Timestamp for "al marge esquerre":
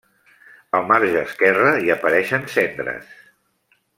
0.79-1.75